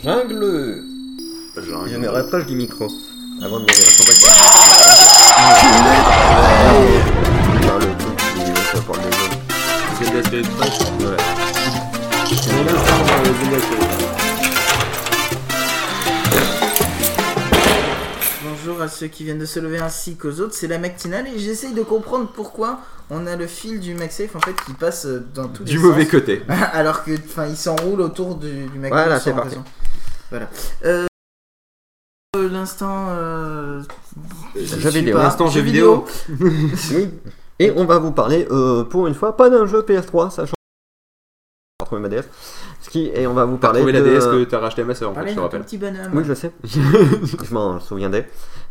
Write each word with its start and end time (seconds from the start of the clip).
Jungle 0.00 0.82
Genre, 1.56 1.86
Je 1.86 1.96
me 1.96 2.08
rapproche 2.08 2.46
du 2.46 2.54
micro 2.54 2.88
avant 3.42 3.60
de 3.60 3.64
mourir. 3.64 3.86
Dans 7.66 7.78
le. 7.78 7.86
Ouais. 11.04 11.16
Bonjour 18.44 18.80
à 18.82 18.88
ceux 18.88 19.06
qui 19.08 19.24
viennent 19.24 19.38
de 19.38 19.44
se 19.46 19.60
lever 19.60 19.78
ainsi 19.78 20.16
qu'aux 20.16 20.40
autres, 20.40 20.54
c'est 20.54 20.66
la 20.68 20.78
matinale 20.78 21.26
et 21.34 21.38
j'essaye 21.38 21.72
de 21.72 21.82
comprendre 21.82 22.28
pourquoi 22.34 22.80
on 23.10 23.26
a 23.26 23.36
le 23.36 23.46
fil 23.46 23.80
du 23.80 23.94
MagSafe 23.94 24.34
en 24.36 24.40
fait 24.40 24.54
qui 24.66 24.72
passe 24.72 25.06
dans 25.34 25.48
tous 25.48 25.64
les 25.64 25.70
Du 25.70 25.76
sens. 25.76 25.84
mauvais 25.86 26.06
côté. 26.06 26.42
Alors 26.72 27.04
que, 27.04 27.12
enfin, 27.12 27.46
il 27.46 27.56
s'enroule 27.56 28.00
autour 28.00 28.36
du, 28.36 28.66
du 28.66 28.78
Mac. 28.78 28.90
Voilà, 28.92 29.20
c'est 29.20 29.32
parti. 29.32 29.50
raison. 29.50 29.64
Voilà. 30.32 30.48
Euh, 30.86 31.06
euh, 32.36 32.48
L'instant. 32.48 33.08
Euh, 33.10 33.82
je 34.56 34.64
Jeu 34.64 34.88
vidéo. 34.88 35.18
L'instant 35.18 35.48
jeu 35.48 35.60
vidéo. 35.60 36.06
Oui. 36.94 37.10
Et 37.58 37.70
on 37.76 37.84
va 37.84 37.98
vous 37.98 38.12
parler, 38.12 38.48
euh, 38.50 38.82
pour 38.82 39.06
une 39.06 39.14
fois, 39.14 39.36
pas 39.36 39.50
d'un 39.50 39.66
jeu 39.66 39.82
PS3, 39.82 40.30
sachant 40.30 40.54
pour 41.78 41.86
trouver 41.86 42.00
ma 42.00 42.08
DS. 42.08 42.22
Ce 42.80 42.88
qui, 42.88 43.10
et 43.14 43.26
on 43.26 43.34
va 43.34 43.44
vous 43.44 43.58
parler 43.58 43.80
trouvé 43.80 43.92
la 43.92 44.00
de... 44.00 44.06
DS 44.06 44.24
que 44.24 44.44
t'as 44.44 44.58
racheté 44.58 44.80
à 44.80 44.84
ma 44.86 44.94
soeur, 44.94 45.10
en 45.10 45.14
fait, 45.14 45.28
je 45.28 45.34
te 45.34 45.40
rappelle. 45.40 45.60
petit 45.60 45.76
bonhomme. 45.76 46.10
Oui, 46.14 46.24
je 46.26 46.32
sais. 46.32 46.50
je 46.64 47.52
m'en 47.54 47.78
souviendrai. 47.78 48.26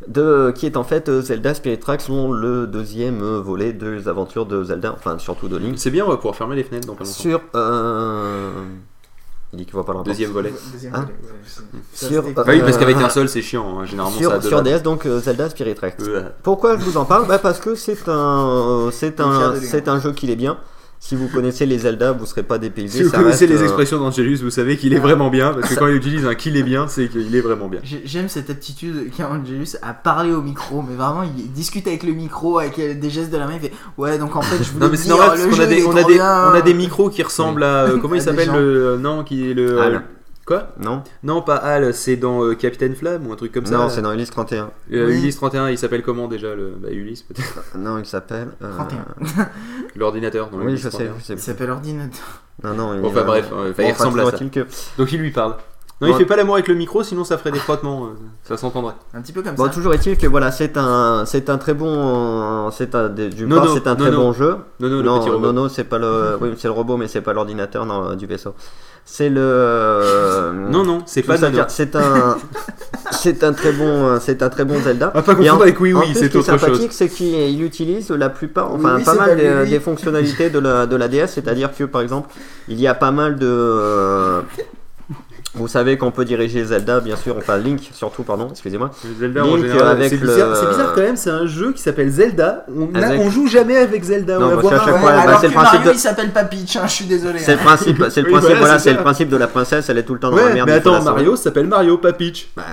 De, 0.07 0.51
qui 0.55 0.65
est 0.65 0.75
en 0.77 0.83
fait 0.83 1.21
Zelda 1.21 1.53
Spirit 1.53 1.77
Tracks, 1.77 2.01
selon 2.01 2.31
le 2.31 2.65
deuxième 2.65 3.21
volet 3.21 3.71
des 3.71 4.07
aventures 4.07 4.47
de 4.47 4.63
Zelda, 4.63 4.93
enfin 4.93 5.19
surtout 5.19 5.47
de 5.47 5.57
Link, 5.57 5.77
C'est 5.77 5.91
bien, 5.91 6.05
on 6.05 6.09
va 6.09 6.17
pouvoir 6.17 6.35
fermer 6.35 6.55
les 6.55 6.63
fenêtres 6.63 6.87
dans 6.87 6.95
pas 6.95 7.03
longtemps. 7.03 7.13
sur... 7.13 7.39
Euh... 7.55 8.51
Il 9.53 9.57
dit 9.57 9.65
qu'il 9.65 9.73
voit 9.73 9.85
pas 9.85 9.91
l'entendre. 9.91 10.07
Deuxième 10.11 10.31
volet. 10.31 10.53
Deuxième 10.71 10.95
Hein 10.95 11.01
volet, 11.01 11.13
ouais. 11.13 11.79
Ça, 11.93 12.07
Sur, 12.07 12.23
c'était- 12.23 12.39
euh, 12.39 12.43
Bah 12.45 12.51
oui, 12.53 12.61
parce 12.61 12.77
qu'avec 12.77 12.95
un 12.97 13.09
seul, 13.09 13.27
c'est 13.27 13.41
chiant. 13.41 13.79
hein. 13.79 13.85
Généralement, 13.85 14.17
ça 14.17 14.25
a 14.25 14.29
Sur, 14.29 14.39
deux 14.39 14.47
sur 14.47 14.61
balles. 14.63 14.73
DS, 14.79 14.83
donc 14.83 15.05
euh, 15.05 15.19
Zelda 15.19 15.49
Spirit 15.49 15.75
Tracks. 15.75 15.97
Pourquoi 16.41 16.77
je 16.77 16.83
vous 16.83 16.95
en 16.97 17.03
parle? 17.05 17.27
Bah 17.27 17.37
Parce 17.37 17.59
que 17.59 17.75
c'est 17.75 18.07
un, 18.07 18.47
euh, 18.47 18.91
c'est 18.91 19.19
un, 19.19 19.51
de 19.55 19.59
c'est 19.59 19.89
un 19.89 19.99
jeu 19.99 20.13
qui 20.13 20.31
est 20.31 20.35
bien. 20.37 20.57
Si 21.03 21.15
vous 21.15 21.27
connaissez 21.27 21.65
les 21.65 21.79
Zelda, 21.79 22.11
vous 22.11 22.27
serez 22.27 22.43
pas 22.43 22.59
dépaysé. 22.59 22.99
Si 22.99 23.03
vous 23.03 23.09
ça 23.09 23.17
connaissez 23.17 23.47
reste, 23.47 23.55
les 23.57 23.61
euh, 23.61 23.65
expressions 23.65 23.97
d'Angelus, 23.99 24.37
vous 24.43 24.51
savez 24.51 24.77
qu'il 24.77 24.93
est 24.93 24.99
vraiment 24.99 25.31
bien. 25.31 25.51
Parce 25.51 25.73
que 25.73 25.79
quand 25.79 25.87
il 25.87 25.95
utilise 25.95 26.27
un 26.27 26.35
qu'il 26.35 26.55
est 26.55 26.61
bien, 26.63 26.87
c'est 26.87 27.07
qu'il 27.07 27.35
est 27.35 27.41
vraiment 27.41 27.67
bien. 27.67 27.79
J'ai- 27.83 28.03
J'aime 28.05 28.29
cette 28.29 28.51
aptitude 28.51 29.09
qu'a 29.17 29.27
Angelus 29.27 29.77
à 29.81 29.95
parler 29.95 30.31
au 30.31 30.43
micro, 30.43 30.83
mais 30.87 30.95
vraiment 30.95 31.23
il 31.23 31.51
discute 31.51 31.87
avec 31.87 32.03
le 32.03 32.13
micro, 32.13 32.59
avec 32.59 32.77
euh, 32.77 32.93
des 32.93 33.09
gestes 33.09 33.31
de 33.31 33.37
la 33.37 33.47
main, 33.47 33.53
il 33.55 33.61
fait 33.61 33.73
Ouais, 33.97 34.19
donc 34.19 34.35
en 34.35 34.43
fait 34.43 34.63
je 34.63 34.69
voulais 34.73 34.85
Non 34.85 34.91
mais 34.91 34.97
c'est 34.97 35.05
dire, 35.05 35.17
normal 35.17 35.39
a 35.59 35.65
des, 35.65 35.83
on 35.85 35.95
a 35.97 36.03
des, 36.03 36.13
bien. 36.13 36.49
on 36.51 36.53
a 36.53 36.61
des 36.61 36.73
micros 36.75 37.09
qui 37.09 37.23
ressemblent 37.23 37.63
à 37.63 37.85
euh, 37.85 37.97
comment 38.01 38.13
il 38.15 38.21
s'appelle 38.21 38.51
le 38.53 38.97
non 39.01 39.23
qui 39.23 39.49
est 39.49 39.55
le. 39.55 39.79
Quoi 40.45 40.69
Non, 40.79 41.03
Non 41.23 41.41
pas 41.41 41.55
Hal, 41.57 41.93
c'est 41.93 42.15
dans 42.17 42.43
euh, 42.43 42.55
Captain 42.55 42.93
Flamme 42.93 43.27
ou 43.27 43.31
un 43.33 43.35
truc 43.35 43.51
comme 43.51 43.65
ça. 43.65 43.77
non, 43.77 43.89
c'est 43.89 44.01
dans 44.01 44.11
Ulysse 44.13 44.29
31. 44.31 44.71
Euh, 44.91 45.07
Oui. 45.07 45.17
Ulysse 45.19 45.35
31, 45.37 45.69
il 45.69 45.77
s'appelle 45.77 46.01
comment 46.03 46.27
déjà 46.27 46.55
le 46.55 46.73
bah, 46.77 46.89
Ulysse 46.91 47.23
peut-être. 47.23 47.63
Non, 47.77 47.97
il 47.99 48.05
s'appelle. 48.05 48.49
euh, 48.61 48.71
31. 48.75 49.05
L'ordinateur 49.95 50.49
dans 50.49 50.57
Oui, 50.59 50.65
Ulysse 50.73 50.81
je 50.83 50.89
sais, 50.89 50.97
31. 51.05 51.13
je 51.19 51.23
sais. 51.23 51.33
Il 51.33 51.39
s'appelle 51.39 51.69
ordinateur. 51.71 52.41
Non, 52.63 52.73
non. 52.73 52.93
il- 52.95 53.05
Enfin, 53.05 53.23
bref, 53.23 53.49
euh, 53.53 53.71
enfin, 53.71 53.83
il 53.83 53.91
ressemble 53.91 54.19
à 54.21 54.31
ça. 54.31 54.37
que- 54.37 54.67
Donc 54.97 55.11
il 55.11 55.19
lui 55.19 55.31
parle. 55.31 55.55
Non, 56.01 56.07
Bon. 56.07 56.13
il 56.15 56.17
fait 56.17 56.25
pas 56.25 56.35
l'amour 56.35 56.55
avec 56.55 56.67
le 56.67 56.73
micro, 56.73 57.03
sinon 57.03 57.23
ça 57.23 57.37
ferait 57.37 57.51
des 57.51 57.59
frottements, 57.59 58.05
euh, 58.05 58.09
ça 58.43 58.57
s'entendrait. 58.57 58.95
Un 59.13 59.21
petit 59.21 59.33
peu 59.33 59.43
comme 59.43 59.53
Bon, 59.53 59.65
ça. 59.65 59.69
toujours 59.69 59.93
est-il 59.93 60.17
que 60.17 60.25
voilà, 60.25 60.51
c'est 60.51 60.75
un, 60.75 61.25
c'est 61.27 61.47
un 61.49 61.59
très 61.59 61.75
bon, 61.75 62.71
c'est 62.71 62.95
un, 62.95 63.07
part, 63.07 63.69
c'est 63.73 63.87
un 63.87 63.95
très 63.95 64.09
bon 64.11 64.33
jeu. 64.33 64.55
Non, 64.79 64.89
non, 64.89 64.97
le 64.97 65.03
non, 65.03 65.39
non, 65.39 65.53
non, 65.53 65.69
c'est 65.69 65.83
pas 65.83 65.99
le, 65.99 66.37
oui, 66.41 66.49
c'est 66.57 66.67
le 66.67 66.73
robot, 66.73 66.97
mais 66.97 67.07
c'est 67.07 67.21
pas 67.21 67.33
l'ordinateur 67.33 67.85
non, 67.85 68.15
du 68.15 68.25
vaisseau. 68.25 68.55
C'est 69.05 69.29
le. 69.29 69.41
euh, 69.41 70.51
Non, 70.69 70.83
non, 70.83 71.03
c'est 71.05 71.21
pas 71.23 71.37
ça 71.37 71.49
Nono. 71.49 71.63
C'est 71.67 71.95
un, 71.95 72.37
c'est 73.11 73.43
un 73.43 73.53
très 73.53 73.71
bon, 73.71 74.19
c'est 74.19 74.41
un 74.43 74.49
très 74.49 74.63
bon 74.65 74.79
Zelda. 74.79 75.11
Ah, 75.13 75.21
pas 75.21 75.33
en- 75.33 75.35
confondre 75.35 75.61
avec 75.63 75.79
Oui 75.79 75.93
Oui, 75.93 76.05
c'est 76.13 76.25
ce 76.25 76.29
qui 76.29 76.37
est 76.37 76.39
autre 76.39 76.51
chose. 76.51 76.59
sympathique, 76.61 76.93
c'est 76.93 77.09
qu'il 77.09 77.63
utilise 77.63 78.09
la 78.11 78.29
plupart, 78.29 78.71
enfin 78.73 78.95
Oui, 78.95 78.99
oui, 78.99 79.03
pas 79.05 79.13
mal 79.15 79.37
des, 79.37 79.49
oui. 79.63 79.69
des 79.69 79.79
fonctionnalités 79.79 80.49
de 80.49 80.59
la, 80.59 80.85
de 80.87 80.95
la 80.95 81.07
DS, 81.07 81.27
c'est-à-dire 81.27 81.71
que 81.75 81.83
par 81.83 82.01
exemple, 82.01 82.29
il 82.67 82.79
y 82.79 82.87
a 82.87 82.93
pas 82.95 83.11
mal 83.11 83.37
de. 83.37 84.41
Vous 85.53 85.67
savez 85.67 85.97
qu'on 85.97 86.11
peut 86.11 86.23
diriger 86.23 86.63
Zelda, 86.63 87.01
bien 87.01 87.15
sûr, 87.17 87.35
enfin 87.37 87.57
Link 87.57 87.89
surtout, 87.93 88.23
pardon, 88.23 88.47
excusez-moi. 88.51 88.89
Zelda 89.19 89.41
Link, 89.41 89.51
en 89.53 89.57
général, 89.57 89.87
avec 89.89 90.09
c'est 90.09 90.15
le- 90.17 90.27
bizarre, 90.27 90.55
c'est 90.55 90.67
bizarre 90.67 90.93
quand 90.95 91.01
même, 91.01 91.17
c'est 91.17 91.29
un 91.29 91.45
jeu 91.45 91.73
qui 91.73 91.81
s'appelle 91.81 92.09
Zelda. 92.09 92.65
On, 92.73 92.93
Avec- 92.95 93.19
on 93.19 93.29
joue 93.29 93.47
jamais 93.47 93.75
avec 93.77 94.01
Zelda. 94.03 94.39
Non, 94.39 94.45
on 94.45 94.49
la 94.49 94.55
parce 94.61 94.69
qu'à 94.69 94.85
chaque 94.85 94.97
fois, 94.99 95.11
bah, 95.11 95.21
alors 95.21 95.39
c'est 95.41 95.47
le 95.47 95.51
que 95.53 95.57
principe 95.57 95.73
Mario 95.79 95.91
de- 95.91 95.95
il 95.95 95.99
s'appelle 95.99 96.31
pas 96.31 96.43
Peach, 96.45 96.75
hein, 96.77 96.83
je 96.87 96.91
suis 96.93 97.05
désolé. 97.05 97.39
C'est 97.39 97.53
le 97.55 97.59
hein. 97.59 97.63
principe, 97.65 98.05
c'est 98.09 98.21
le 98.21 98.27
Oui, 98.27 98.31
principe, 98.31 98.49
voilà, 98.49 98.59
voilà, 98.59 98.79
c'est 98.79 98.89
c'est 98.91 98.95
le 98.95 99.01
principe 99.03 99.29
de 99.29 99.37
la 99.37 99.47
princesse, 99.47 99.89
elle 99.89 99.97
est 99.97 100.03
tout 100.03 100.13
le 100.13 100.19
temps 100.19 100.29
dans 100.31 100.37
la 100.37 100.43
Ouais, 100.45 100.53
merde. 100.53 100.67
mais 100.69 100.73
la 100.75 100.77
attends. 100.79 101.01
Mario 101.03 101.35
s'appelle 101.35 101.67
Mario, 101.67 101.97
pas 101.97 102.13
Peach. 102.13 102.47
Bah, 102.55 102.63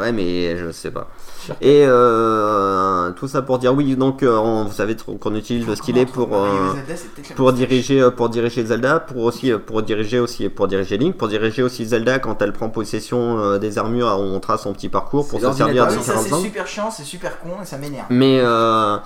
ouais, 0.00 0.12
mais 0.12 0.56
je 0.56 0.70
sais 0.72 0.90
pas. 0.90 1.08
Et 1.60 1.84
euh, 1.86 3.10
tout 3.12 3.28
ça 3.28 3.42
pour 3.42 3.58
dire 3.58 3.74
oui, 3.74 3.94
donc 3.96 4.22
euh, 4.22 4.36
on- 4.36 4.64
vous 4.64 4.72
savez 4.72 4.96
qu'on 5.20 5.34
utilise 5.34 5.66
le 5.66 5.74
stylet 5.76 6.06
pour 6.06 6.28
Mario 6.28 6.44
euh, 6.44 7.34
pour 7.36 7.52
diriger 7.52 8.08
pour 8.16 8.28
diriger 8.28 8.64
Zelda, 8.64 9.00
pour 9.00 9.22
aussi 9.24 9.52
pour 9.52 9.82
diriger 9.82 10.18
aussi 10.20 10.48
pour 10.48 10.68
diriger 10.68 10.96
Link, 10.98 11.16
pour 11.16 11.28
diriger 11.28 11.62
aussi 11.62 11.84
Zelda 11.86 12.18
quand 12.18 12.40
elle 12.42 12.52
prend 12.52 12.68
possession 12.68 13.38
euh, 13.38 13.58
des 13.58 13.78
armures, 13.78 14.06
on 14.18 14.38
trace 14.40 14.62
son 14.62 14.72
petit 14.72 14.88
parcours 14.88 15.26
pour 15.28 15.40
C'est 15.40 15.46
se 15.50 15.52
servir 15.52 15.84
Ah 15.86 15.90
de 15.92 15.96
oui, 15.96 16.02
ça 16.02 16.12
différentes 16.14 16.40
c'est 16.42 16.46
super 16.48 16.66
chiant, 16.66 16.90
c'est 16.90 17.04
super 17.04 17.40
con 17.40 17.48
et 17.62 17.66
ça 17.66 17.78
m'énerve. 17.78 18.06
Mais 18.10 18.40
euh, 18.42 18.96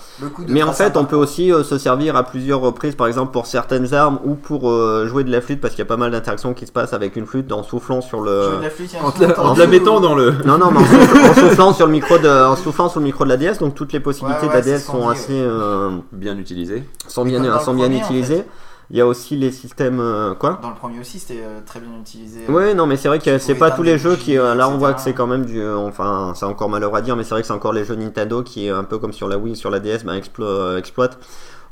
mais 0.48 0.62
en 0.62 0.72
fait, 0.72 0.96
on 0.96 1.04
peut 1.04 1.16
aussi 1.16 1.52
euh, 1.52 1.62
se 1.64 1.78
servir 1.78 2.16
à 2.16 2.22
plusieurs 2.24 2.60
reprises, 2.60 2.94
par 2.94 3.06
exemple 3.06 3.32
pour 3.32 3.46
certaines 3.46 3.92
armes 3.94 4.18
ou 4.24 4.34
pour 4.34 4.70
euh, 4.70 5.06
jouer 5.06 5.24
de 5.24 5.30
la 5.30 5.40
flûte, 5.40 5.60
parce 5.60 5.74
qu'il 5.74 5.80
y 5.80 5.86
a 5.86 5.88
pas 5.88 5.96
mal 5.96 6.10
d'interactions 6.10 6.54
qui 6.54 6.66
se 6.66 6.72
passent 6.72 6.92
avec 6.92 7.16
une 7.16 7.26
flûte 7.26 7.50
en 7.52 7.62
soufflant 7.62 8.00
sur 8.00 8.20
le. 8.20 8.30
parcours. 8.30 8.50
Jouer 8.50 8.58
de 8.58 8.62
la 8.64 8.70
flûte, 8.70 8.90
En 9.02 9.54
la, 9.54 9.64
en 9.64 9.66
mettant 9.68 9.96
ou- 9.96 10.00
dans 10.00 10.14
le. 10.14 10.32
Non, 10.44 10.58
non, 10.58 10.70
mais 10.70 10.78
en, 10.80 10.84
soufflant- 10.84 11.30
en 11.30 11.34
soufflant 11.34 11.74
sur 11.74 11.86
le 11.86 11.92
micro 11.92 12.18
de, 12.18 12.25
en 12.28 12.56
soufflant 12.56 12.88
sur 12.88 13.00
le 13.00 13.06
micro 13.06 13.24
de 13.24 13.28
la 13.30 13.36
DS, 13.36 13.58
donc 13.58 13.74
toutes 13.74 13.92
les 13.92 14.00
possibilités 14.00 14.42
Ouais, 14.46 14.48
de 14.48 14.54
la 14.54 14.60
DS 14.62 14.84
sont 14.84 15.08
assez, 15.08 15.32
euh, 15.32 15.90
Bien 16.12 16.36
utilisé. 16.38 16.84
sont 17.08 17.24
bien, 17.24 17.40
premier, 17.40 17.84
en 17.84 17.90
utilisées. 17.90 18.36
fait. 18.38 18.46
Il 18.90 18.96
y 18.96 19.00
a 19.00 19.06
aussi 19.06 19.34
les 19.34 19.50
systèmes, 19.50 19.98
euh, 19.98 20.34
quoi 20.34 20.60
Dans 20.62 20.68
le 20.70 20.76
premier 20.76 21.00
aussi, 21.00 21.18
c'était 21.18 21.40
euh, 21.42 21.58
très 21.66 21.80
bien 21.80 21.88
utilisé. 22.00 22.46
Ouais, 22.48 22.72
non, 22.72 22.86
mais 22.86 22.96
c'est 22.96 23.08
vrai 23.08 23.18
que 23.18 23.38
c'est 23.38 23.56
pas 23.56 23.72
tous 23.72 23.82
les 23.82 23.98
jeux 23.98 24.14
qui, 24.14 24.38
euh, 24.38 24.54
là, 24.54 24.68
on 24.68 24.76
voit 24.78 24.94
que 24.94 25.00
c'est 25.00 25.12
quand 25.12 25.26
même 25.26 25.44
du, 25.44 25.60
euh, 25.60 25.76
enfin, 25.76 26.32
c'est 26.36 26.44
encore 26.46 26.68
malheureux 26.68 26.96
à 26.96 27.00
dire, 27.02 27.16
mais 27.16 27.24
c'est 27.24 27.30
vrai 27.30 27.40
que 27.40 27.48
c'est 27.48 27.52
encore 27.52 27.72
les 27.72 27.84
jeux 27.84 27.96
Nintendo 27.96 28.44
qui, 28.44 28.68
un 28.68 28.84
peu 28.84 28.98
comme 28.98 29.12
sur 29.12 29.26
la 29.28 29.38
Wii, 29.38 29.56
sur 29.56 29.70
la 29.70 29.80
DS, 29.80 30.04
ben, 30.04 30.14
explo- 30.16 30.44
euh, 30.44 30.78
exploitent 30.78 31.18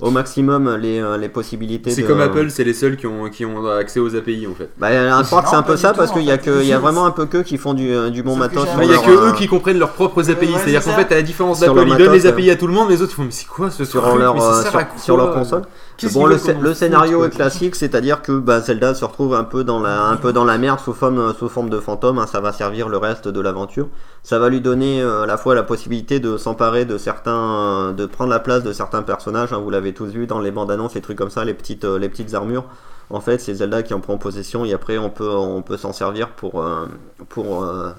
au 0.00 0.10
maximum 0.10 0.77
les, 0.77 1.00
euh, 1.00 1.16
les 1.16 1.28
possibilités. 1.28 1.91
C'est 1.91 2.03
de- 2.03 2.06
comme 2.06 2.21
Apple, 2.21 2.50
c'est 2.50 2.65
les 2.65 2.75
seuls 2.75 2.97
qui 2.97 3.06
ont, 3.06 3.28
qui 3.31 3.44
ont 3.44 3.66
accès 3.66 4.00
aux 4.00 4.15
API 4.16 4.47
en 4.50 4.55
fait. 4.55 4.71
Bah, 4.78 4.88
à 4.88 5.22
que 5.22 5.27
c'est 5.28 5.55
un 5.56 5.62
peu 5.62 5.77
ça 5.77 5.93
du 5.93 5.99
parce 5.99 6.10
tout, 6.12 6.19
qu'il 6.19 6.27
y 6.27 6.31
a 6.32 6.38
fait. 6.38 6.50
que, 6.50 6.60
il 6.62 6.66
y 6.66 6.72
a 6.72 6.78
vraiment 6.78 7.06
un 7.06 7.10
peu 7.10 7.27
que 7.27 7.38
qui 7.38 7.59
font 7.59 7.75
du, 7.75 7.91
euh, 7.93 8.10
du 8.10 8.22
bon 8.22 8.37
matos. 8.37 8.66
il 8.82 8.88
y 8.91 8.94
a 8.94 8.99
que 8.99 9.10
euh, 9.10 9.28
eux 9.31 9.32
qui 9.34 9.47
comprennent 9.47 9.78
leurs 9.78 9.93
propres 9.93 10.31
API. 10.31 10.47
ouais, 10.47 10.53
C'est-à-dire 10.59 10.82
c'est 10.82 10.91
qu'en 10.91 10.97
fait, 10.97 11.12
à 11.12 11.16
la 11.16 11.22
différence 11.22 11.60
d'Apple, 11.60 11.84
ils 11.87 11.97
donnent 11.97 12.12
les 12.12 12.27
API 12.27 12.50
à 12.50 12.56
tout 12.56 12.66
le 12.66 12.72
monde, 12.72 12.91
les 12.91 13.00
autres 13.03 13.12
ils 13.12 13.16
font 13.16 13.25
mais 13.25 13.31
c'est 13.31 13.47
quoi 13.47 13.71
ce 13.71 13.84
sur 13.84 14.03
truc 14.03 14.19
leur, 14.21 14.34
Mais 14.34 14.41
ça 14.41 14.62
sert 14.62 14.71
sur, 14.72 14.81
à 14.81 14.84
quoi 14.84 14.99
sur 15.00 15.16
leur 15.16 15.32
console. 15.34 15.62
Bon, 16.12 16.26
le, 16.26 16.37
le 16.61 16.75
scénario 16.75 17.25
est 17.25 17.31
classique, 17.31 17.76
c'est-à-dire 17.76 18.21
que 18.21 18.32
bah, 18.32 18.61
Zelda 18.61 18.94
se 18.94 19.05
retrouve 19.05 19.32
un 19.34 19.44
peu 19.44 19.62
dans 19.62 19.78
la, 19.81 20.06
un 20.06 20.16
peu 20.16 20.32
dans 20.32 20.44
la 20.44 20.59
merde 20.59 20.81
sous 20.81 20.93
forme, 20.93 21.32
sous 21.38 21.49
forme 21.49 21.71
de 21.71 21.78
fantôme. 21.78 22.19
hein, 22.19 22.26
ça 22.26 22.41
va 22.41 22.53
servir 22.53 22.88
le 22.88 22.97
reste 22.97 23.28
de 23.28 23.41
l'aventure. 23.41 23.87
Ça 24.25 24.38
va 24.41 24.49
lui 24.49 24.61
donner 24.61 25.00
euh, 25.03 25.22
à 25.22 25.26
la 25.26 25.37
fois 25.37 25.55
la 25.55 25.62
possibilité 25.62 26.19
de 26.19 26.37
s'emparer 26.37 26.84
de 26.84 26.99
certains, 26.99 27.31
euh, 27.91 27.93
de 27.93 28.06
prendre 28.06 28.31
la 28.31 28.41
place 28.41 28.65
de 28.65 28.72
certains 28.72 29.03
personnages. 29.03 29.53
hein, 29.53 29.61
vous 29.62 29.71
l'avez 29.71 29.83
tous 29.92 30.06
vu 30.06 30.26
dans 30.26 30.40
les 30.40 30.50
bandes 30.50 30.70
annonces, 30.70 30.94
les 30.94 31.00
trucs 31.00 31.18
comme 31.18 31.30
ça, 31.30 31.44
les 31.44 31.54
petites, 31.54 31.84
euh, 31.84 31.98
les 31.98 32.08
petites 32.08 32.34
armures. 32.34 32.64
En 33.10 33.20
fait, 33.20 33.38
c'est 33.38 33.54
Zelda 33.54 33.82
qui 33.82 33.92
en 33.92 34.00
prend 34.00 34.16
possession 34.16 34.64
et 34.64 34.72
après 34.72 34.96
on 34.98 35.10
peut, 35.10 35.28
on 35.28 35.60
peut 35.62 35.76
s'en 35.76 35.92
servir 35.92 36.30
pour, 36.30 36.62
euh, 36.62 36.86
pour 37.28 37.62
euh, 37.64 37.90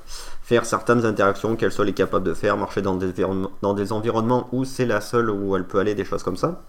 faire 0.41 0.65
certaines 0.65 1.05
interactions 1.05 1.55
qu'elle 1.55 1.71
soit 1.71 1.91
capable 1.91 2.25
de 2.25 2.33
faire, 2.33 2.57
marcher 2.57 2.81
dans 2.81 2.95
des, 2.95 3.13
dans 3.61 3.73
des 3.73 3.91
environnements 3.91 4.49
où 4.51 4.65
c'est 4.65 4.85
la 4.85 5.01
seule 5.01 5.29
où 5.29 5.55
elle 5.55 5.65
peut 5.65 5.79
aller, 5.79 5.93
des 5.95 6.05
choses 6.05 6.23
comme 6.23 6.37
ça. 6.37 6.61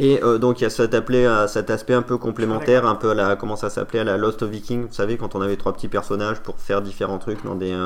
Et 0.00 0.20
donc 0.40 0.60
il 0.60 0.64
y 0.64 0.66
a 0.66 0.70
cet, 0.70 0.92
appelé, 0.94 1.24
à- 1.24 1.46
cet 1.46 1.70
aspect 1.70 1.94
un 1.94 2.02
peu 2.02 2.16
complémentaire, 2.18 2.84
un 2.86 2.96
peu 2.96 3.10
à 3.10 3.14
la 3.14 3.36
comment 3.36 3.54
ça 3.54 3.70
s'appelait 3.70 4.00
à 4.00 4.04
la 4.04 4.16
Lost 4.16 4.42
Viking, 4.42 4.86
vous 4.88 4.92
savez 4.92 5.16
quand 5.16 5.36
on 5.36 5.40
avait 5.40 5.56
trois 5.56 5.72
petits 5.72 5.86
personnages 5.88 6.40
pour 6.40 6.58
faire 6.58 6.82
différents 6.82 7.18
trucs 7.18 7.44
dans 7.44 7.54
des 7.54 7.76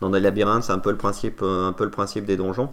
dans 0.00 0.10
des 0.10 0.20
labyrinthes, 0.20 0.64
c'est 0.64 0.72
un 0.72 0.78
peu 0.78 0.90
le 0.90 0.96
principe 0.96 1.42
un 1.42 1.72
peu 1.72 1.84
le 1.84 1.90
principe 1.90 2.24
des 2.24 2.36
donjons. 2.36 2.70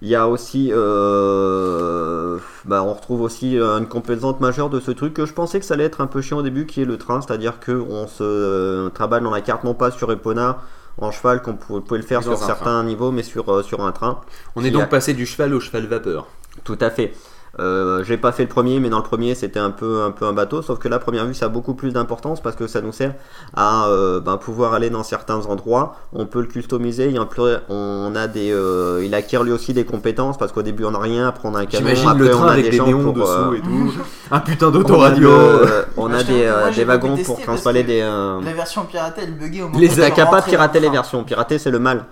Il 0.00 0.08
y 0.08 0.16
a 0.16 0.26
aussi, 0.28 0.70
euh, 0.72 2.38
bah, 2.64 2.82
on 2.82 2.92
retrouve 2.94 3.20
aussi 3.22 3.56
une 3.56 3.86
composante 3.86 4.40
majeure 4.40 4.70
de 4.70 4.80
ce 4.80 4.90
truc 4.90 5.14
que 5.14 5.26
je 5.26 5.32
pensais 5.32 5.60
que 5.60 5.66
ça 5.66 5.74
allait 5.74 5.84
être 5.84 6.00
un 6.00 6.06
peu 6.06 6.20
chiant 6.20 6.38
au 6.38 6.42
début, 6.42 6.66
qui 6.66 6.82
est 6.82 6.84
le 6.84 6.98
train, 6.98 7.20
c'est-à-dire 7.20 7.60
que 7.60 7.72
on 7.72 8.06
se 8.06 8.22
euh, 8.22 8.88
travaille 8.90 9.22
dans 9.22 9.30
la 9.30 9.40
carte 9.40 9.64
non 9.64 9.74
pas 9.74 9.90
sur 9.90 10.10
Epona 10.10 10.58
en 10.98 11.10
cheval, 11.10 11.40
qu'on 11.42 11.54
pou- 11.54 11.80
pouvait 11.80 12.00
le 12.00 12.06
faire 12.06 12.22
sur 12.22 12.38
certains 12.46 12.82
niveaux, 12.84 13.10
mais 13.12 13.22
sur 13.22 13.48
euh, 13.52 13.62
sur 13.62 13.80
un 13.84 13.92
train. 13.92 14.20
On 14.56 14.64
est 14.64 14.68
a- 14.68 14.70
donc 14.72 14.88
passé 14.88 15.14
du 15.14 15.26
cheval 15.26 15.54
au 15.54 15.60
cheval 15.60 15.86
vapeur. 15.86 16.26
Tout 16.64 16.78
à 16.80 16.90
fait. 16.90 17.14
Euh, 17.60 18.02
j'ai 18.04 18.16
pas 18.16 18.32
fait 18.32 18.44
le 18.44 18.48
premier, 18.48 18.80
mais 18.80 18.88
dans 18.88 18.96
le 18.96 19.02
premier 19.02 19.34
c'était 19.34 19.58
un 19.58 19.70
peu 19.70 20.02
un 20.02 20.10
peu 20.10 20.24
un 20.24 20.32
bateau. 20.32 20.62
Sauf 20.62 20.78
que 20.78 20.88
là, 20.88 20.96
à 20.96 20.98
première 20.98 21.26
vue, 21.26 21.34
ça 21.34 21.46
a 21.46 21.48
beaucoup 21.48 21.74
plus 21.74 21.92
d'importance 21.92 22.40
parce 22.40 22.56
que 22.56 22.66
ça 22.66 22.80
nous 22.80 22.92
sert 22.92 23.14
à 23.54 23.86
euh, 23.88 24.20
ben, 24.20 24.38
pouvoir 24.38 24.72
aller 24.72 24.88
dans 24.88 25.02
certains 25.02 25.44
endroits. 25.46 25.96
On 26.14 26.24
peut 26.24 26.40
le 26.40 26.46
customiser. 26.46 27.06
Il, 27.06 27.14
y 27.14 27.18
a 27.18 27.20
un 27.20 27.26
peu- 27.26 27.58
on 27.68 28.14
a 28.16 28.26
des, 28.26 28.50
euh, 28.52 29.02
il 29.04 29.14
acquiert 29.14 29.42
lui 29.44 29.52
aussi 29.52 29.74
des 29.74 29.84
compétences 29.84 30.38
parce 30.38 30.50
qu'au 30.52 30.62
début 30.62 30.84
on 30.86 30.92
n'a 30.92 30.98
rien. 30.98 31.28
Après 31.28 31.46
on 31.46 31.54
a 31.54 31.60
un. 31.60 31.66
J'imagine 31.68 32.08
après 32.08 32.24
le 32.24 32.36
on 32.36 32.42
a 32.44 32.52
avec 32.52 32.64
des 32.64 32.70
des 32.70 32.76
gens 32.78 32.86
néons 32.86 33.12
pour, 33.12 33.30
euh, 33.30 33.50
dessous 33.50 33.54
et 33.54 33.60
tout. 33.60 33.92
Un 34.30 34.40
putain 34.40 34.66
on 34.66 34.70
a 34.70 34.72
d'autoradio. 34.72 35.30
On 35.98 36.06
a 36.10 36.18
t'avoue 36.24 36.32
des, 36.32 36.46
moi, 36.46 36.52
euh, 36.56 36.72
j'ai 36.72 36.76
des 36.76 36.84
wagons 36.84 37.16
pour 37.18 37.38
transporter 37.42 37.82
des. 37.82 38.00
euh, 38.00 38.40
La 38.42 38.54
version 38.54 38.84
piratée, 38.86 39.22
elle 39.24 39.34
buguait 39.34 39.60
au 39.60 39.68
moment 39.68 39.78
Les 39.78 39.90
on 39.92 40.10
qu'à 40.10 40.24
pas 40.24 40.40
dans 40.40 40.80
les 40.80 40.88
versions. 40.88 41.22
Pirater, 41.22 41.58
c'est 41.58 41.70
le 41.70 41.78
mal. 41.78 42.06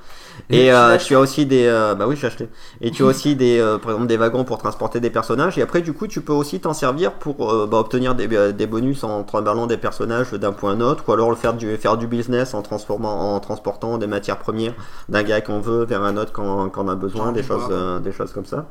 Et 0.50 0.72
euh, 0.72 0.96
tu 0.98 1.14
as 1.14 1.20
aussi 1.20 1.46
des. 1.46 1.66
euh, 1.66 1.94
bah 1.94 2.06
oui, 2.08 2.16
j'ai 2.16 2.26
acheté. 2.26 2.48
Et 2.80 2.90
tu 2.90 3.04
as 3.04 3.06
aussi 3.06 3.36
des, 3.36 3.58
euh, 3.60 3.78
par 3.78 3.92
exemple, 3.92 4.08
des 4.08 4.16
wagons 4.16 4.44
pour 4.44 4.58
transporter 4.58 4.98
des 5.00 5.10
personnages. 5.10 5.56
Et 5.58 5.62
après, 5.62 5.80
du 5.80 5.92
coup, 5.92 6.08
tu 6.08 6.22
peux 6.22 6.32
aussi 6.32 6.60
t'en 6.60 6.72
servir 6.74 7.12
pour 7.14 7.50
euh, 7.50 7.66
bah, 7.66 7.78
obtenir 7.78 8.14
des, 8.16 8.28
euh, 8.36 8.50
des 8.52 8.66
bonus 8.66 9.04
en 9.04 9.22
trimballant 9.22 9.66
des 9.68 9.76
personnages 9.76 10.32
d'un 10.32 10.52
point 10.52 10.72
à 10.72 10.74
un 10.74 10.80
autre. 10.80 11.04
Ou 11.08 11.12
alors 11.12 11.30
le 11.30 11.36
faire 11.36 11.54
du, 11.54 11.76
faire 11.76 11.96
du 11.96 12.08
business 12.08 12.52
en, 12.54 12.62
transformant, 12.62 13.34
en 13.36 13.40
transportant 13.40 13.96
des 13.98 14.08
matières 14.08 14.38
premières 14.38 14.74
d'un 15.08 15.22
gars 15.22 15.40
qu'on 15.40 15.60
veut 15.60 15.84
vers 15.84 16.02
un 16.02 16.16
autre 16.16 16.32
quand, 16.32 16.68
quand 16.70 16.84
on 16.84 16.88
a 16.88 16.96
besoin. 16.96 17.32
Des 17.32 17.42
choses, 17.44 17.68
euh, 17.70 18.00
des 18.00 18.12
choses 18.12 18.32
comme 18.32 18.46
ça. 18.46 18.66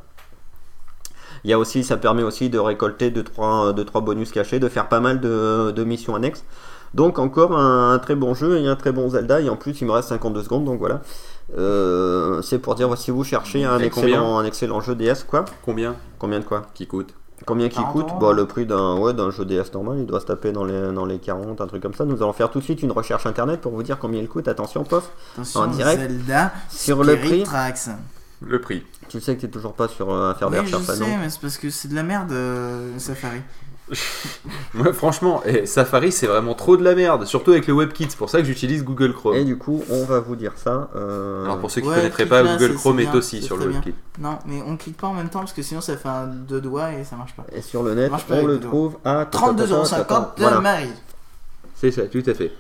Il 1.43 1.49
y 1.49 1.53
a 1.53 1.59
aussi, 1.59 1.83
ça 1.83 1.97
permet 1.97 2.23
aussi 2.23 2.49
de 2.49 2.59
récolter 2.59 3.11
2-3 3.11 3.23
trois, 3.23 3.73
deux, 3.73 3.85
trois 3.85 4.01
bonus 4.01 4.31
cachés, 4.31 4.59
de 4.59 4.67
faire 4.67 4.89
pas 4.89 4.99
mal 4.99 5.21
de, 5.21 5.71
de 5.71 5.83
missions 5.83 6.15
annexes. 6.15 6.43
Donc 6.93 7.19
encore 7.19 7.57
un, 7.57 7.93
un 7.93 7.99
très 7.99 8.15
bon 8.15 8.33
jeu 8.33 8.57
et 8.57 8.67
un 8.67 8.75
très 8.75 8.91
bon 8.91 9.09
Zelda. 9.09 9.39
Et 9.41 9.49
en 9.49 9.55
plus, 9.55 9.79
il 9.81 9.87
me 9.87 9.91
reste 9.91 10.09
52 10.09 10.43
secondes, 10.43 10.65
donc 10.65 10.79
voilà. 10.79 11.01
Euh, 11.57 12.42
c'est 12.42 12.60
pour 12.60 12.75
dire 12.75 12.96
si 12.98 13.12
vous 13.12 13.24
cherchez 13.24 13.63
un 13.66 13.80
excellent, 13.80 14.38
un 14.38 14.46
excellent 14.46 14.81
jeu 14.81 14.96
DS, 14.96 15.24
quoi. 15.28 15.46
Combien 15.63 15.96
Combien 16.18 16.40
de 16.40 16.46
quoi 16.46 16.68
qui 16.74 16.88
coûte 16.88 17.13
Combien 17.46 17.69
qui 17.69 17.78
40 17.78 17.94
coûte 17.94 18.19
bah, 18.19 18.34
Le 18.34 18.46
prix 18.46 18.66
d'un 18.66 18.98
ouais, 18.98 19.13
d'un 19.13 19.31
jeu 19.31 19.46
DS 19.46 19.74
normal, 19.74 20.00
il 20.00 20.06
doit 20.06 20.19
se 20.19 20.25
taper 20.25 20.51
dans 20.51 20.66
les, 20.66 20.92
dans 20.92 21.06
les 21.06 21.19
40, 21.19 21.62
un 21.62 21.68
truc 21.68 21.81
comme 21.81 21.94
ça. 21.94 22.06
Nous 22.06 22.18
allons 22.18 22.34
faire 22.34 22.51
tout 22.51 22.60
de 22.60 22.63
suite 22.63 22.84
une 22.84 22.92
recherche 22.92 23.25
internet 23.25 23.62
pour 23.62 23.72
vous 23.72 23.84
dire 23.84 23.98
combien 23.98 24.19
il 24.22 24.28
coûte. 24.28 24.48
Attention, 24.48 24.84
pof. 24.84 25.10
Attention, 25.34 25.62
En 25.62 25.68
direct, 25.68 26.01
Zelda 26.01 26.51
Sur 26.69 27.04
le 27.04 27.16
prix, 27.18 27.44
Tracks. 27.44 27.90
Le 28.42 28.62
prix. 28.62 28.84
tu 29.10 29.19
sais 29.19 29.36
que 29.36 29.42
tu 29.42 29.50
toujours 29.50 29.74
pas 29.74 29.90
sur 29.90 30.10
euh, 30.12 30.31
à 30.31 30.36
faire 30.36 30.50
des 30.50 30.57
je 30.57 30.75
recherches 30.75 31.00
non 31.00 31.18
mais 31.18 31.30
c'est 31.30 31.42
parce 31.42 31.57
que 31.57 31.69
c'est 31.69 31.90
de 31.90 31.96
la 31.96 32.04
merde, 32.04 32.31
euh, 32.31 32.98
Safari. 32.98 33.42
Ouais, 34.75 34.94
franchement, 34.94 35.41
eh, 35.45 35.65
Safari 35.65 36.12
c'est 36.12 36.27
vraiment 36.27 36.53
trop 36.53 36.77
de 36.77 36.83
la 36.83 36.95
merde, 36.95 37.25
surtout 37.25 37.51
avec 37.51 37.68
le 37.68 37.74
WebKit. 37.74 38.07
C'est 38.09 38.18
pour 38.18 38.30
ça 38.30 38.39
que 38.39 38.45
j'utilise 38.45 38.83
Google 38.83 39.13
Chrome. 39.13 39.36
Et 39.36 39.44
du 39.44 39.57
coup, 39.57 39.83
on 39.89 40.06
va 40.06 40.19
vous 40.19 40.36
dire 40.36 40.53
ça. 40.56 40.89
euh, 40.95 41.45
Alors 41.45 41.57
pour 41.59 41.71
ceux 41.71 41.81
qui 41.81 41.88
Ouais, 41.88 41.95
connaîtraient 41.95 42.25
pas, 42.25 42.44
là, 42.44 42.56
Google 42.56 42.75
Chrome 42.75 43.00
est 43.00 43.03
bien, 43.06 43.15
aussi 43.15 43.41
sur 43.41 43.57
le. 43.57 43.68
WebKit. 43.68 43.95
Non, 44.19 44.38
mais 44.45 44.62
on 44.65 44.77
clique 44.77 44.97
pas 44.97 45.07
en 45.07 45.13
même 45.13 45.30
temps 45.30 45.39
parce 45.39 45.53
que 45.53 45.62
sinon 45.63 45.81
ça 45.81 45.97
fait 45.97 46.09
un 46.09 46.27
deux 46.27 46.62
doigts 46.62 46.91
et 46.94 47.03
ça 47.03 47.15
marche 47.15 47.33
pas. 47.33 47.45
Et 47.51 47.62
sur 47.62 47.83
le 47.83 47.95
net, 47.95 48.12
on 48.30 48.45
le 48.45 48.59
trouve 48.59 48.97
à 49.03 49.25
32,50€ 49.25 50.36
de 50.38 50.41
Voilà. 50.41 50.80
C'est 51.75 51.91
ça, 51.91 52.03
tout 52.03 52.24
à 52.25 52.33
fait. 52.33 52.51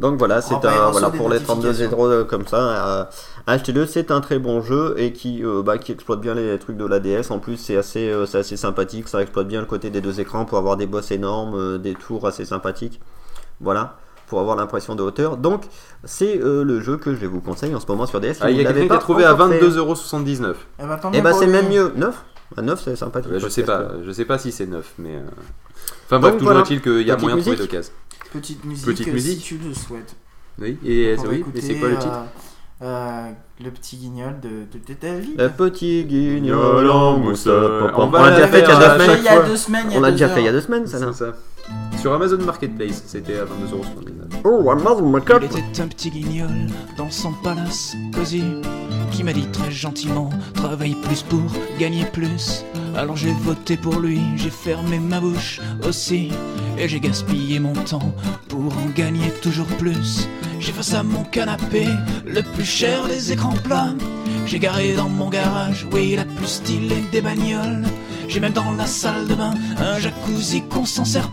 Donc 0.00 0.18
voilà, 0.18 0.42
c'est 0.42 0.54
bah, 0.54 0.60
il 0.64 0.68
un 0.78 0.90
voilà 0.90 1.10
pour 1.10 1.30
les 1.30 1.40
32 1.40 1.68
notifications. 1.68 1.96
euros 1.96 2.06
euh, 2.08 2.24
comme 2.24 2.46
ça. 2.46 2.56
euh, 3.00 3.04
Achetez-le, 3.46 3.86
c'est 3.86 4.10
un 4.10 4.20
très 4.20 4.38
bon 4.38 4.60
jeu 4.60 4.94
et 4.98 5.12
qui 5.12 5.42
euh, 5.44 5.62
bah, 5.62 5.78
qui 5.78 5.92
exploite 5.92 6.20
bien 6.20 6.34
les 6.34 6.58
trucs 6.58 6.76
de 6.76 6.84
la 6.84 7.00
DS. 7.00 7.30
En 7.30 7.38
plus, 7.38 7.56
c'est 7.56 7.76
assez 7.76 8.10
euh, 8.10 8.26
c'est 8.26 8.38
assez 8.38 8.56
sympathique. 8.56 9.08
Ça 9.08 9.22
exploite 9.22 9.48
bien 9.48 9.60
le 9.60 9.66
côté 9.66 9.88
des 9.90 10.00
deux 10.00 10.20
écrans 10.20 10.44
pour 10.44 10.58
avoir 10.58 10.76
des 10.76 10.86
boss 10.86 11.10
énormes, 11.12 11.54
euh, 11.56 11.78
des 11.78 11.94
tours 11.94 12.26
assez 12.26 12.44
sympathiques. 12.44 13.00
Voilà. 13.60 13.96
Pour 14.26 14.40
avoir 14.40 14.56
l'impression 14.56 14.96
de 14.96 15.02
hauteur. 15.04 15.36
Donc, 15.36 15.62
c'est 16.02 16.40
euh, 16.42 16.64
le 16.64 16.80
jeu 16.80 16.96
que 16.96 17.14
je 17.14 17.26
vous 17.26 17.40
conseille 17.40 17.72
en 17.76 17.78
ce 17.80 17.86
moment 17.86 18.06
sur 18.06 18.20
DS. 18.20 18.34
Ah, 18.40 18.50
il 18.50 18.56
y 18.60 18.64
vous 18.64 18.68
a 18.68 18.72
quelqu'un 18.72 18.80
qui 18.80 18.92
a 18.92 18.94
pas 18.96 18.98
trouvé 18.98 19.24
à 19.24 19.34
encore 19.34 19.48
fait. 19.50 19.60
22,79€. 19.62 20.54
Eh 20.80 20.82
ben, 20.84 20.98
Eh 21.14 21.20
bah, 21.20 21.30
pour 21.30 21.38
c'est 21.38 21.46
même 21.46 21.68
mieux. 21.68 21.92
9 21.94 22.24
À 22.56 22.62
9, 22.62 22.82
c'est 22.84 22.96
sympathique. 22.96 23.32
je 23.38 23.48
sais 23.48 23.62
pas, 23.62 23.88
je 24.04 24.10
sais 24.10 24.24
pas 24.24 24.38
si 24.38 24.50
c'est 24.50 24.66
neuf, 24.66 24.92
mais. 24.98 25.14
euh, 25.14 25.20
Enfin 26.06 26.18
bref, 26.18 26.32
Donc, 26.32 26.40
toujours 26.40 26.52
voilà. 26.54 26.60
est-il 26.66 26.82
qu'il 26.82 27.02
y 27.06 27.10
a 27.10 27.14
Petite 27.14 27.20
moyen 27.22 27.36
de 27.36 27.40
trouver 27.42 27.56
d'occasion. 27.56 27.92
Petite 28.32 28.64
musique, 28.64 28.86
Petite 28.86 29.08
euh, 29.08 29.12
musique. 29.12 29.38
si 29.40 29.44
tu 29.44 29.58
le 29.58 29.74
souhaites. 29.74 30.16
Oui, 30.58 30.78
et 30.84 31.16
mais 31.54 31.60
c'est 31.60 31.74
quoi 31.74 31.88
le 31.88 31.96
euh, 31.96 31.98
titre 31.98 32.20
euh, 32.82 33.30
Le 33.62 33.70
petit 33.70 33.96
guignol 33.96 34.40
de, 34.40 34.48
de, 34.48 35.18
vie. 35.18 35.34
Le 35.36 35.48
petit 35.48 36.04
guignol 36.04 36.90
en 36.90 37.18
mousse. 37.18 37.46
On 37.46 38.10
l'a 38.10 38.30
déjà 38.30 38.48
fait 38.48 38.62
il 38.62 38.68
y 38.68 38.68
a 38.68 38.96
deux 38.96 38.96
semaines. 38.96 39.18
il 39.18 39.24
y 39.24 39.28
a 39.28 39.42
deux 39.42 39.56
semaines. 39.56 39.86
il 39.88 39.92
y 39.92 39.94
a 39.94 39.98
On 39.98 40.00
l'a 40.00 40.08
deux 40.08 40.14
déjà 40.14 40.28
fait 40.28 40.40
il 40.40 40.44
y 40.44 40.48
a 40.48 40.52
deux 40.52 40.60
semaines, 40.60 40.86
ça. 40.86 41.32
Sur 42.00 42.12
Amazon 42.12 42.38
Marketplace, 42.38 43.02
c'était 43.06 43.38
à 43.38 43.44
22,79€. 43.44 44.25
Oh, 44.48 44.62
Il 44.62 45.58
était 45.58 45.82
un 45.82 45.88
petit 45.88 46.08
guignol 46.08 46.68
dans 46.96 47.10
son 47.10 47.32
palace 47.32 47.96
cosy 48.14 48.44
qui 49.10 49.24
m'a 49.24 49.32
dit 49.32 49.48
très 49.48 49.72
gentiment 49.72 50.30
travaille 50.54 50.94
plus 50.94 51.24
pour 51.24 51.42
gagner 51.80 52.04
plus. 52.04 52.64
Alors 52.94 53.16
j'ai 53.16 53.32
voté 53.32 53.76
pour 53.76 53.98
lui, 53.98 54.20
j'ai 54.36 54.50
fermé 54.50 55.00
ma 55.00 55.18
bouche 55.18 55.60
aussi 55.84 56.30
et 56.78 56.86
j'ai 56.86 57.00
gaspillé 57.00 57.58
mon 57.58 57.72
temps 57.72 58.14
pour 58.48 58.72
en 58.78 58.86
gagner 58.94 59.30
toujours 59.42 59.66
plus. 59.78 60.28
J'ai 60.60 60.70
face 60.70 60.94
à 60.94 61.02
mon 61.02 61.24
canapé 61.24 61.88
le 62.24 62.42
plus 62.42 62.64
cher 62.64 63.08
des 63.08 63.32
écrans 63.32 63.56
plats. 63.64 63.94
J'ai 64.46 64.60
garé 64.60 64.94
dans 64.94 65.08
mon 65.08 65.28
garage, 65.28 65.88
oui, 65.92 66.14
la 66.14 66.24
plus 66.24 66.46
stylée 66.46 67.02
des 67.10 67.20
bagnoles. 67.20 67.82
J'ai 68.28 68.38
même 68.38 68.52
dans 68.52 68.70
la 68.74 68.86
salle 68.86 69.26
de 69.26 69.34
bain 69.34 69.54
un 69.76 69.98
jacuzzi 69.98 70.62
qu'on 70.68 70.84
s'en 70.84 71.04
sert 71.04 71.32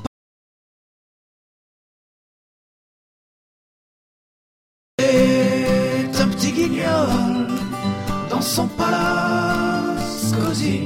son 8.53 8.67
palace 8.67 10.31
cosy. 10.39 10.81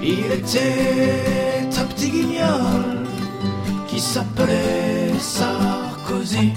Il 0.00 0.30
était 0.30 1.66
un 1.76 1.84
petit 1.86 2.08
guignol 2.08 3.04
qui 3.88 3.98
s'appelait 3.98 5.12
Sarkozy. 5.18 6.52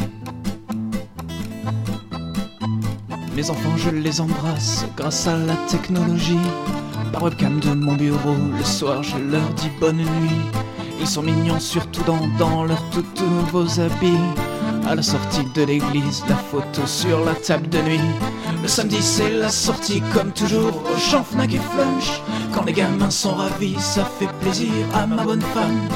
Mes 3.36 3.50
enfants, 3.50 3.78
je 3.78 3.90
les 3.90 4.22
embrasse 4.22 4.86
grâce 4.96 5.26
à 5.26 5.36
la 5.36 5.56
technologie. 5.68 6.46
Par 7.12 7.24
webcam 7.24 7.60
de 7.60 7.74
mon 7.74 7.96
bureau, 7.96 8.36
le 8.60 8.64
soir, 8.64 9.02
je 9.02 9.18
leur 9.18 9.50
dis 9.56 9.72
bonne 9.80 9.98
nuit. 9.98 10.44
Ils 11.00 11.08
sont 11.08 11.24
mignons, 11.24 11.60
surtout 11.60 12.04
dans, 12.04 12.28
dans 12.38 12.64
leurs 12.64 12.88
tout, 12.92 13.06
tout 13.16 13.26
nouveaux 13.26 13.80
habits. 13.80 14.28
À 14.88 14.94
la 14.94 15.02
sortie 15.02 15.46
de 15.56 15.64
l'église, 15.64 16.24
la 16.30 16.36
photo 16.36 16.86
sur 16.86 17.26
la 17.26 17.34
table 17.34 17.70
de 17.70 17.82
nuit. 17.82 18.12
Samedi, 18.70 19.02
c'est 19.02 19.32
la 19.32 19.50
sortie, 19.50 20.00
comme 20.14 20.32
toujours, 20.32 20.84
au 20.86 20.98
champ 21.00 21.24
Fnac 21.24 21.52
et 21.52 21.58
Flunch. 21.58 22.22
Quand 22.54 22.64
les 22.66 22.74
gamins 22.74 23.10
sont 23.10 23.34
ravis, 23.34 23.76
ça 23.80 24.06
fait 24.06 24.30
plaisir 24.42 24.72
à 24.94 25.08
ma 25.08 25.24
bonne 25.24 25.42
femme. 25.42 25.90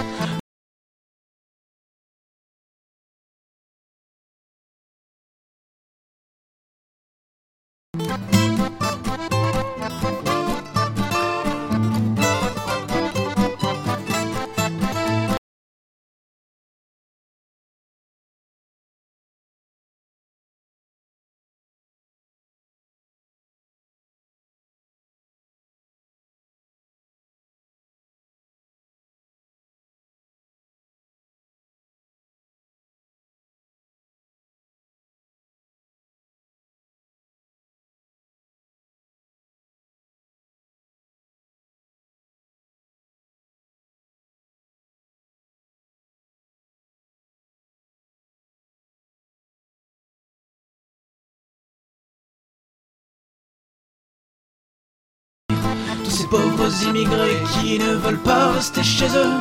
Pauvres 56.34 56.74
immigrés 56.90 57.44
qui 57.54 57.78
ne 57.78 57.94
veulent 58.04 58.26
pas 58.32 58.54
rester 58.54 58.82
chez 58.82 59.06
eux. 59.06 59.36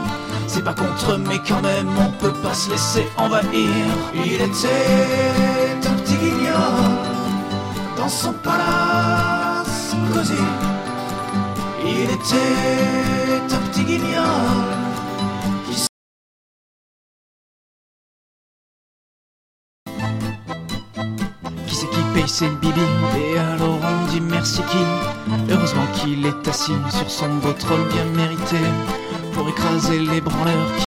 C'est 0.46 0.62
pas 0.62 0.74
contre, 0.74 1.16
mais 1.26 1.40
quand 1.48 1.62
même, 1.62 1.88
on 1.98 2.10
peut 2.22 2.34
pas 2.44 2.52
se 2.52 2.68
laisser 2.70 3.06
envahir. 3.16 3.70
Il 4.14 4.34
était 4.34 5.88
un 5.90 5.94
petit 6.00 6.16
guignol 6.16 6.90
dans 7.96 8.10
son 8.10 8.34
palace 8.34 9.96
cosy. 10.12 10.44
Il 11.86 12.10
était 12.18 13.54
un 13.56 13.62
petit 13.68 13.84
guignol 13.84 14.66
qui 15.66 15.74
c'est 21.74 21.90
qui 21.94 22.02
paye 22.14 22.28
ses 22.28 22.50
bibi 22.60 22.82
Et 23.18 23.38
alors 23.38 23.78
on 23.82 24.06
dit 24.10 24.20
merci 24.20 24.60
qui? 24.70 24.84
Qu'il 26.02 26.26
est 26.26 26.48
assis 26.48 26.72
sur 26.90 27.10
son 27.10 27.28
beau 27.36 27.54
bien 27.92 28.04
mérité 28.16 28.58
Pour 29.32 29.48
écraser 29.48 29.98
les 30.00 30.20
branleurs 30.20 30.68
qui 30.76 30.84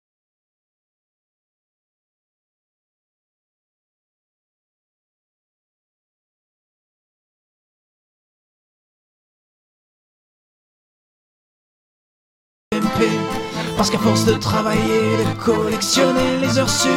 Parce 13.76 13.90
qu'à 13.90 13.98
force 13.98 14.26
de 14.26 14.34
travailler, 14.34 15.16
de 15.24 15.42
collectionner 15.42 16.36
les 16.42 16.58
heures 16.58 16.68
sup, 16.68 16.90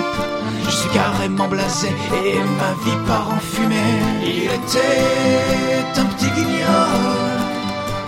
je 0.66 0.70
suis 0.70 0.90
carrément 0.90 1.48
blasé 1.48 1.88
et 1.88 2.40
ma 2.60 2.74
vie 2.84 2.98
part 3.08 3.30
en 3.30 3.40
fumée. 3.40 4.02
Il 4.22 4.44
était 4.44 6.02
un 6.02 6.06
petit 6.08 6.30
guignol 6.32 7.33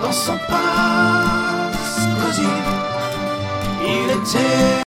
dans 0.06 0.12
son 0.12 0.38
palace 0.48 2.08
cosy. 2.22 2.48
Il 3.84 4.12
était 4.12 4.85